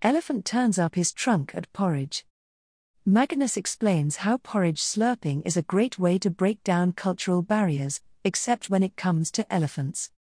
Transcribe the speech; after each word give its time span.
Elephant 0.00 0.44
turns 0.44 0.78
up 0.78 0.94
his 0.94 1.12
trunk 1.12 1.52
at 1.56 1.72
porridge. 1.72 2.24
Magnus 3.04 3.56
explains 3.56 4.16
how 4.16 4.36
porridge 4.36 4.80
slurping 4.80 5.42
is 5.44 5.56
a 5.56 5.62
great 5.62 5.98
way 5.98 6.18
to 6.20 6.30
break 6.30 6.62
down 6.62 6.92
cultural 6.92 7.42
barriers, 7.42 8.00
except 8.22 8.70
when 8.70 8.84
it 8.84 8.94
comes 8.94 9.32
to 9.32 9.52
elephants. 9.52 10.12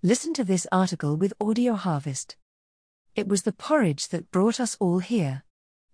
Listen 0.00 0.32
to 0.34 0.44
this 0.44 0.64
article 0.70 1.16
with 1.16 1.32
Audio 1.40 1.74
Harvest. 1.74 2.36
It 3.16 3.26
was 3.26 3.42
the 3.42 3.52
porridge 3.52 4.08
that 4.08 4.30
brought 4.30 4.60
us 4.60 4.76
all 4.78 5.00
here. 5.00 5.42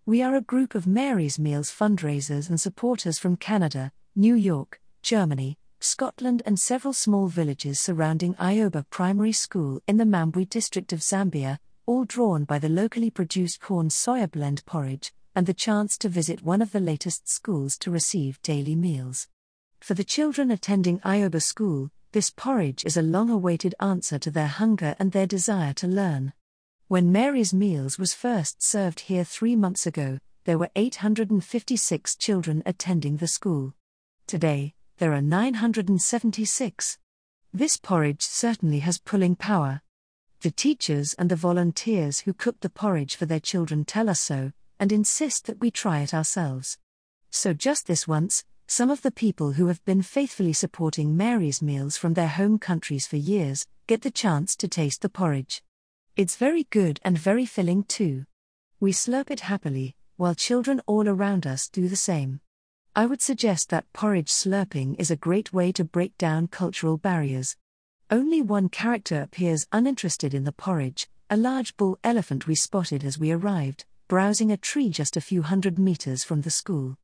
We 0.04 0.20
are 0.20 0.34
a 0.34 0.42
group 0.42 0.74
of 0.74 0.86
Mary's 0.86 1.38
Meals 1.38 1.70
fundraisers 1.70 2.50
and 2.50 2.60
supporters 2.60 3.18
from 3.18 3.38
Canada, 3.38 3.92
New 4.14 4.34
York, 4.34 4.78
Germany, 5.00 5.56
Scotland, 5.80 6.42
and 6.44 6.60
several 6.60 6.92
small 6.92 7.28
villages 7.28 7.80
surrounding 7.80 8.34
Ioba 8.34 8.84
Primary 8.90 9.32
School 9.32 9.80
in 9.86 9.96
the 9.96 10.04
Mambwe 10.04 10.46
district 10.46 10.92
of 10.92 11.00
Zambia, 11.00 11.58
all 11.86 12.04
drawn 12.04 12.44
by 12.44 12.58
the 12.58 12.68
locally 12.68 13.10
produced 13.10 13.60
corn 13.60 13.88
soya 13.88 14.30
blend 14.30 14.64
porridge, 14.66 15.12
and 15.34 15.46
the 15.46 15.54
chance 15.54 15.96
to 15.96 16.08
visit 16.08 16.42
one 16.42 16.60
of 16.60 16.72
the 16.72 16.80
latest 16.80 17.28
schools 17.28 17.78
to 17.78 17.90
receive 17.90 18.42
daily 18.42 18.74
meals. 18.74 19.28
For 19.80 19.94
the 19.94 20.04
children 20.04 20.50
attending 20.50 20.98
Ioba 21.00 21.40
School, 21.40 21.90
this 22.12 22.30
porridge 22.30 22.84
is 22.84 22.96
a 22.96 23.02
long 23.02 23.30
awaited 23.30 23.74
answer 23.78 24.18
to 24.18 24.30
their 24.30 24.46
hunger 24.46 24.96
and 24.98 25.12
their 25.12 25.26
desire 25.26 25.72
to 25.74 25.86
learn. 25.86 26.32
When 26.88 27.12
Mary's 27.12 27.52
Meals 27.52 27.98
was 27.98 28.14
first 28.14 28.62
served 28.62 29.00
here 29.00 29.24
three 29.24 29.54
months 29.54 29.86
ago, 29.86 30.18
there 30.44 30.58
were 30.58 30.70
856 30.76 32.16
children 32.16 32.62
attending 32.64 33.18
the 33.18 33.28
school. 33.28 33.74
Today, 34.26 34.74
there 34.98 35.12
are 35.12 35.20
976. 35.20 36.98
This 37.52 37.76
porridge 37.76 38.22
certainly 38.22 38.78
has 38.78 38.98
pulling 38.98 39.36
power. 39.36 39.82
The 40.40 40.50
teachers 40.50 41.14
and 41.14 41.30
the 41.30 41.36
volunteers 41.36 42.20
who 42.20 42.34
cook 42.34 42.60
the 42.60 42.68
porridge 42.68 43.16
for 43.16 43.26
their 43.26 43.40
children 43.40 43.84
tell 43.84 44.08
us 44.08 44.20
so, 44.20 44.52
and 44.78 44.92
insist 44.92 45.46
that 45.46 45.60
we 45.60 45.70
try 45.70 46.00
it 46.00 46.12
ourselves. 46.12 46.78
So, 47.30 47.52
just 47.52 47.86
this 47.86 48.06
once, 48.06 48.44
some 48.66 48.90
of 48.90 49.02
the 49.02 49.10
people 49.10 49.52
who 49.52 49.68
have 49.68 49.84
been 49.84 50.02
faithfully 50.02 50.52
supporting 50.52 51.16
Mary's 51.16 51.62
meals 51.62 51.96
from 51.96 52.14
their 52.14 52.28
home 52.28 52.58
countries 52.58 53.06
for 53.06 53.16
years 53.16 53.66
get 53.86 54.02
the 54.02 54.10
chance 54.10 54.56
to 54.56 54.68
taste 54.68 55.02
the 55.02 55.08
porridge. 55.08 55.62
It's 56.16 56.36
very 56.36 56.64
good 56.64 56.98
and 57.02 57.16
very 57.16 57.46
filling 57.46 57.84
too. 57.84 58.24
We 58.80 58.92
slurp 58.92 59.30
it 59.30 59.40
happily, 59.40 59.94
while 60.16 60.34
children 60.34 60.80
all 60.86 61.08
around 61.08 61.46
us 61.46 61.68
do 61.68 61.88
the 61.88 61.96
same. 61.96 62.40
I 62.94 63.06
would 63.06 63.22
suggest 63.22 63.68
that 63.70 63.92
porridge 63.92 64.30
slurping 64.30 64.96
is 64.98 65.10
a 65.10 65.16
great 65.16 65.52
way 65.52 65.72
to 65.72 65.84
break 65.84 66.16
down 66.18 66.48
cultural 66.48 66.96
barriers. 66.96 67.56
Only 68.08 68.40
one 68.40 68.68
character 68.68 69.20
appears 69.20 69.66
uninterested 69.72 70.32
in 70.32 70.44
the 70.44 70.52
porridge, 70.52 71.08
a 71.28 71.36
large 71.36 71.76
bull 71.76 71.98
elephant 72.04 72.46
we 72.46 72.54
spotted 72.54 73.02
as 73.02 73.18
we 73.18 73.32
arrived, 73.32 73.84
browsing 74.06 74.52
a 74.52 74.56
tree 74.56 74.90
just 74.90 75.16
a 75.16 75.20
few 75.20 75.42
hundred 75.42 75.76
meters 75.76 76.22
from 76.22 76.42
the 76.42 76.50
school. 76.50 76.96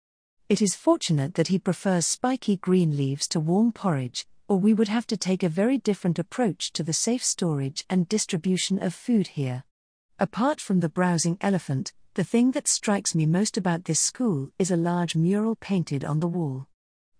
It 0.48 0.62
is 0.62 0.76
fortunate 0.76 1.34
that 1.34 1.48
he 1.48 1.58
prefers 1.58 2.06
spiky 2.06 2.56
green 2.56 2.96
leaves 2.96 3.26
to 3.28 3.40
warm 3.40 3.72
porridge, 3.72 4.28
or 4.46 4.58
we 4.58 4.72
would 4.72 4.86
have 4.86 5.08
to 5.08 5.16
take 5.16 5.42
a 5.42 5.48
very 5.48 5.76
different 5.76 6.20
approach 6.20 6.72
to 6.74 6.84
the 6.84 6.92
safe 6.92 7.24
storage 7.24 7.84
and 7.90 8.08
distribution 8.08 8.80
of 8.80 8.94
food 8.94 9.26
here. 9.28 9.64
Apart 10.20 10.60
from 10.60 10.78
the 10.78 10.88
browsing 10.88 11.36
elephant, 11.40 11.92
the 12.14 12.22
thing 12.22 12.52
that 12.52 12.68
strikes 12.68 13.12
me 13.12 13.26
most 13.26 13.56
about 13.56 13.86
this 13.86 13.98
school 13.98 14.50
is 14.56 14.70
a 14.70 14.76
large 14.76 15.16
mural 15.16 15.56
painted 15.56 16.04
on 16.04 16.20
the 16.20 16.28
wall. 16.28 16.68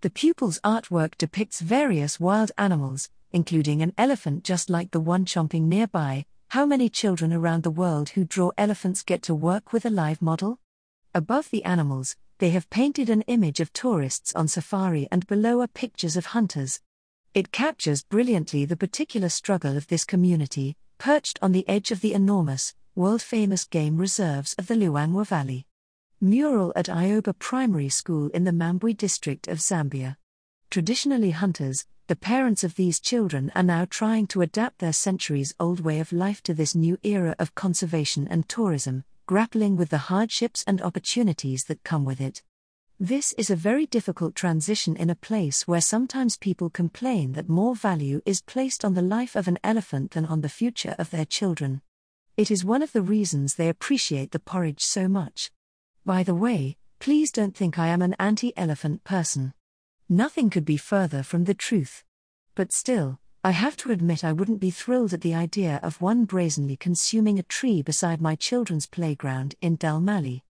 The 0.03 0.11
pupils' 0.11 0.61
artwork 0.63 1.19
depicts 1.19 1.61
various 1.61 2.21
wild 2.21 2.53
animals, 2.57 3.11
including 3.33 3.83
an 3.83 3.93
elephant 3.97 4.45
just 4.45 4.71
like 4.71 4.91
the 4.91 5.01
one 5.01 5.25
chomping 5.25 5.63
nearby. 5.63 6.25
How 6.49 6.67
many 6.67 6.89
children 6.89 7.33
around 7.33 7.63
the 7.63 7.71
world 7.71 8.11
who 8.11 8.25
draw 8.25 8.51
elephants 8.59 9.03
get 9.03 9.23
to 9.23 9.35
work 9.35 9.73
with 9.73 9.85
a 9.85 9.91
live 9.91 10.21
model? 10.21 10.59
Above 11.15 11.51
the 11.51 11.65
animals, 11.65 12.17
they 12.39 12.51
have 12.51 12.71
painted 12.71 13.09
an 13.09 13.23
image 13.23 13.61
of 13.61 13.73
tourists 13.73 14.35
on 14.35 14.49
safari, 14.49 15.09
and 15.11 15.27
below 15.27 15.61
are 15.61 15.69
pictures 15.69 16.17
of 16.17 16.27
hunters. 16.27 16.81
It 17.35 17.53
captures 17.53 18.03
brilliantly 18.03 18.65
the 18.65 18.77
particular 18.77 19.29
struggle 19.29 19.77
of 19.77 19.87
this 19.87 20.05
community, 20.05 20.77
perched 20.99 21.39
on 21.41 21.53
the 21.53 21.69
edge 21.69 21.91
of 21.91 22.01
the 22.01 22.15
enormous, 22.15 22.75
world 22.95 23.23
famous 23.23 23.65
game 23.65 23.97
reserves 23.97 24.55
of 24.59 24.67
the 24.67 24.75
Luangwa 24.75 25.27
Valley. 25.27 25.67
Mural 26.21 26.73
at 26.77 26.87
Ioba 26.87 27.39
Primary 27.39 27.89
School 27.89 28.29
in 28.29 28.45
the 28.45 28.53
Mambwe 28.53 28.97
district 28.97 29.49
of 29.49 29.59
Zambia. 29.59 30.17
Traditionally 30.73 31.33
hunters, 31.33 31.85
the 32.07 32.17
parents 32.17 32.65
of 32.65 32.77
these 32.77 32.99
children 32.99 33.53
are 33.55 33.63
now 33.63 33.85
trying 33.85 34.27
to 34.29 34.41
adapt 34.41 34.79
their 34.79 34.95
centuries 34.95 35.55
old 35.61 35.81
way 35.81 36.01
of 36.01 36.15
life 36.15 36.43
to 36.45 36.55
this 36.55 36.75
new 36.75 36.97
era 37.03 37.37
of 37.39 37.55
conservation 37.55 38.27
and 38.27 38.49
tourism, 38.49 39.05
grappling 39.27 39.77
with 39.77 39.91
the 39.91 40.09
hardships 40.09 40.65
and 40.67 40.81
opportunities 40.81 41.65
that 41.65 41.85
come 41.85 42.07
with 42.07 42.23
it. 42.23 42.43
This 42.99 43.35
is 43.35 43.51
a 43.51 43.55
very 43.55 43.85
difficult 43.85 44.35
transition 44.35 44.97
in 44.97 45.11
a 45.11 45.15
place 45.15 45.69
where 45.69 45.83
sometimes 45.83 46.39
people 46.39 46.71
complain 46.71 47.33
that 47.33 47.51
more 47.51 47.77
value 47.77 48.23
is 48.25 48.41
placed 48.41 48.83
on 48.83 48.95
the 48.95 49.03
life 49.03 49.37
of 49.37 49.49
an 49.49 49.59
elephant 49.63 50.13
than 50.13 50.25
on 50.25 50.41
the 50.41 50.49
future 50.49 50.97
of 50.99 51.11
their 51.11 51.27
children. 51.27 51.83
It 52.39 52.51
is 52.51 52.65
one 52.65 52.81
of 52.81 52.93
the 52.93 53.03
reasons 53.03 53.57
they 53.57 53.69
appreciate 53.69 54.31
the 54.31 54.39
porridge 54.39 54.83
so 54.83 55.07
much. 55.07 55.51
By 56.07 56.23
the 56.23 56.35
way, 56.35 56.79
please 56.99 57.31
don't 57.31 57.55
think 57.55 57.79
I 57.79 57.89
am 57.89 58.01
an 58.01 58.17
anti 58.19 58.57
elephant 58.57 59.05
person. 59.05 59.53
Nothing 60.13 60.51
could 60.51 60.67
be 60.67 60.77
further 60.77 61.23
from 61.23 61.45
the 61.45 61.55
truth. 61.55 62.05
But 62.55 62.71
still, 62.71 63.19
I 63.43 63.53
have 63.53 63.79
to 63.79 63.93
admit 63.93 64.23
I 64.23 64.35
wouldn't 64.35 64.61
be 64.61 64.71
thrilled 64.71 65.15
at 65.15 65.23
the 65.23 65.33
idea 65.35 65.81
of 65.83 66.03
one 66.03 66.27
brazenly 66.27 66.77
consuming 66.77 67.39
a 67.39 67.43
tree 67.45 67.81
beside 67.81 68.21
my 68.21 68.35
children's 68.35 68.87
playground 68.87 69.55
in 69.63 69.79
Dalmally. 69.79 70.43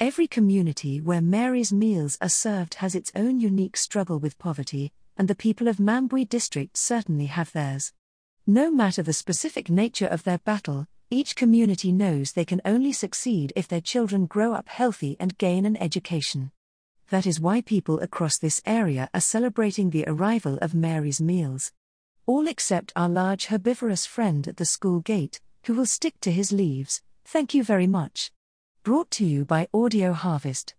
Every 0.00 0.26
community 0.26 1.00
where 1.00 1.20
Mary's 1.20 1.72
meals 1.72 2.18
are 2.20 2.28
served 2.28 2.74
has 2.82 2.96
its 2.96 3.12
own 3.14 3.38
unique 3.38 3.76
struggle 3.76 4.18
with 4.18 4.36
poverty, 4.36 4.92
and 5.16 5.28
the 5.28 5.36
people 5.36 5.68
of 5.68 5.76
Mambwe 5.78 6.28
district 6.28 6.76
certainly 6.76 7.26
have 7.26 7.52
theirs. 7.52 7.92
No 8.48 8.68
matter 8.68 9.00
the 9.04 9.12
specific 9.12 9.70
nature 9.70 10.08
of 10.08 10.24
their 10.24 10.38
battle, 10.38 10.88
each 11.08 11.36
community 11.36 11.92
knows 11.92 12.32
they 12.32 12.44
can 12.44 12.60
only 12.64 12.90
succeed 12.90 13.52
if 13.54 13.68
their 13.68 13.80
children 13.80 14.26
grow 14.26 14.54
up 14.54 14.68
healthy 14.68 15.16
and 15.20 15.38
gain 15.38 15.64
an 15.66 15.76
education 15.76 16.50
that 17.08 17.26
is 17.26 17.40
why 17.40 17.60
people 17.60 18.00
across 18.00 18.38
this 18.38 18.62
area 18.64 19.10
are 19.12 19.20
celebrating 19.20 19.90
the 19.90 20.04
arrival 20.06 20.56
of 20.62 20.74
Mary's 20.74 21.20
meals. 21.20 21.72
All 22.26 22.48
except 22.48 22.92
our 22.96 23.08
large 23.08 23.46
herbivorous 23.46 24.06
friend 24.06 24.48
at 24.48 24.56
the 24.56 24.64
school 24.64 25.00
gate, 25.00 25.40
who 25.64 25.74
will 25.74 25.84
stick 25.84 26.14
to 26.20 26.32
his 26.32 26.52
leaves. 26.52 27.02
Thank 27.26 27.52
you 27.52 27.62
very 27.62 27.86
much. 27.86 28.30
Brought 28.82 29.10
to 29.12 29.24
you 29.26 29.44
by 29.44 29.68
Audio 29.74 30.12
Harvest. 30.14 30.72